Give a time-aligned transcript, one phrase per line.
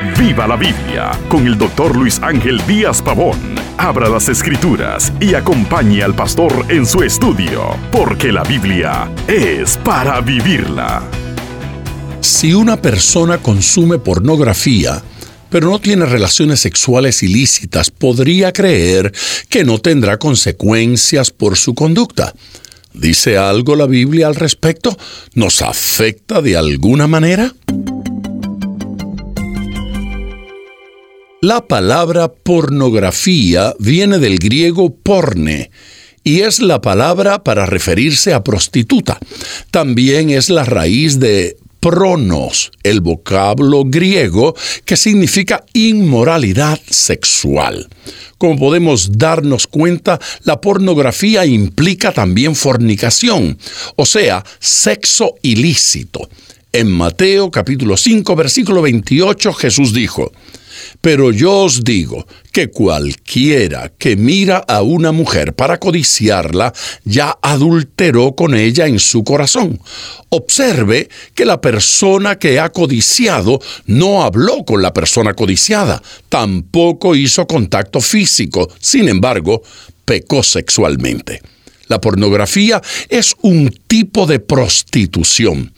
[0.00, 3.36] Viva la Biblia con el doctor Luis Ángel Díaz Pavón.
[3.78, 10.20] Abra las escrituras y acompañe al pastor en su estudio, porque la Biblia es para
[10.20, 11.02] vivirla.
[12.20, 15.02] Si una persona consume pornografía,
[15.50, 19.12] pero no tiene relaciones sexuales ilícitas, podría creer
[19.48, 22.32] que no tendrá consecuencias por su conducta.
[22.94, 24.96] ¿Dice algo la Biblia al respecto?
[25.34, 27.52] ¿Nos afecta de alguna manera?
[31.48, 35.70] La palabra pornografía viene del griego porne
[36.22, 39.18] y es la palabra para referirse a prostituta.
[39.70, 47.88] También es la raíz de pronos, el vocablo griego que significa inmoralidad sexual.
[48.36, 53.56] Como podemos darnos cuenta, la pornografía implica también fornicación,
[53.96, 56.28] o sea, sexo ilícito.
[56.72, 60.30] En Mateo capítulo 5 versículo 28 Jesús dijo,
[61.00, 66.74] pero yo os digo que cualquiera que mira a una mujer para codiciarla,
[67.04, 69.80] ya adulteró con ella en su corazón.
[70.28, 77.46] Observe que la persona que ha codiciado no habló con la persona codiciada, tampoco hizo
[77.46, 79.62] contacto físico, sin embargo,
[80.04, 81.40] pecó sexualmente.
[81.88, 85.72] La pornografía es un tipo de prostitución.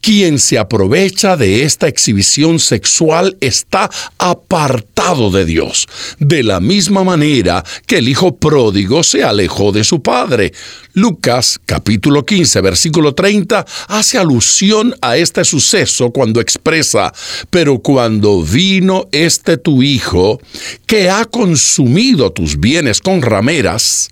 [0.00, 5.86] Quien se aprovecha de esta exhibición sexual está apartado de Dios,
[6.18, 10.52] de la misma manera que el hijo pródigo se alejó de su padre.
[10.98, 17.12] Lucas capítulo 15 versículo 30 hace alusión a este suceso cuando expresa,
[17.50, 20.40] pero cuando vino este tu hijo,
[20.86, 24.08] que ha consumido tus bienes con rameras,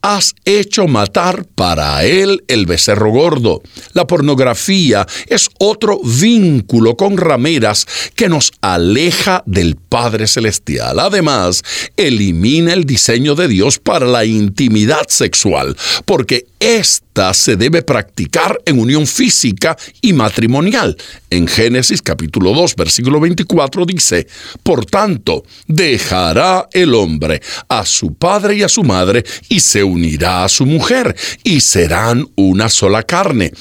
[0.00, 3.60] has hecho matar para él el becerro gordo.
[3.92, 11.00] La pornografía es otro vínculo con rameras que nos aleja del Padre Celestial.
[11.00, 11.64] Además,
[11.96, 18.60] elimina el diseño de Dios para la intimidad sexual, porque que esta se debe practicar
[18.66, 20.96] en unión física y matrimonial.
[21.30, 24.28] En Génesis capítulo 2, versículo 24 dice,
[24.62, 30.44] Por tanto, dejará el hombre a su padre y a su madre y se unirá
[30.44, 33.52] a su mujer y serán una sola carne.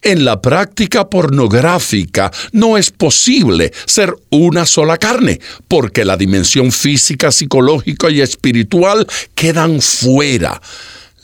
[0.00, 7.30] En la práctica pornográfica no es posible ser una sola carne, porque la dimensión física,
[7.30, 10.60] psicológica y espiritual quedan fuera.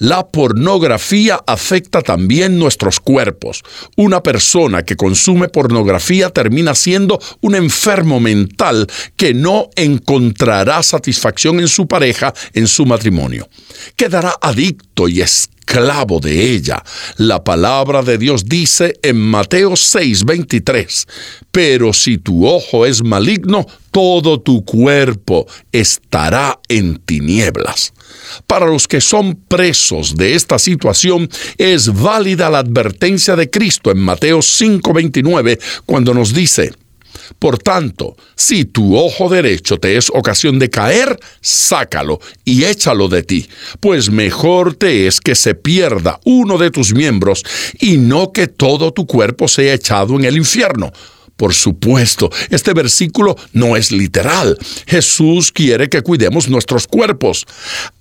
[0.03, 3.63] La pornografía afecta también nuestros cuerpos.
[3.95, 11.69] Una persona que consume pornografía termina siendo un enfermo mental que no encontrará satisfacción en
[11.69, 13.49] su pareja, en su matrimonio.
[13.95, 16.83] Quedará adicto y esclavo de ella.
[17.19, 21.07] La palabra de Dios dice en Mateo 6:23,
[21.53, 27.93] pero si tu ojo es maligno, todo tu cuerpo estará en tinieblas.
[28.47, 31.29] Para los que son presos de esta situación,
[31.59, 36.73] es válida la advertencia de Cristo en Mateo 5:29 cuando nos dice,
[37.39, 43.23] por tanto, si tu ojo derecho te es ocasión de caer, sácalo y échalo de
[43.23, 43.49] ti,
[43.81, 47.45] pues mejor te es que se pierda uno de tus miembros
[47.81, 50.93] y no que todo tu cuerpo sea echado en el infierno.
[51.43, 54.57] Por supuesto, este versículo no es literal.
[54.87, 57.49] Jesús quiere que cuidemos nuestros cuerpos.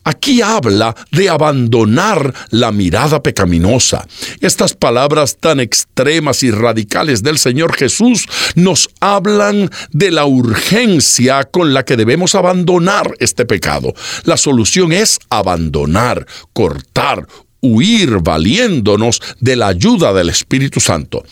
[0.04, 4.08] Aquí habla de abandonar la mirada pecaminosa.
[4.42, 11.74] Estas palabras tan extremas y radicales del Señor Jesús nos hablan de la urgencia con
[11.74, 13.96] la que debemos abandonar este pecado.
[14.24, 17.26] La solución es abandonar, cortar,
[17.62, 21.24] huir valiéndonos de la ayuda del Espíritu Santo.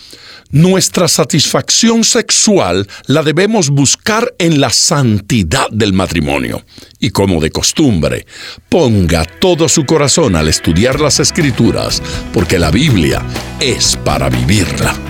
[0.52, 6.64] Nuestra satisfacción sexual la debemos buscar en la santidad del matrimonio.
[6.98, 8.26] Y como de costumbre,
[8.68, 12.02] ponga todo su corazón al estudiar las escrituras,
[12.32, 13.24] porque la Biblia
[13.60, 15.09] es para vivirla.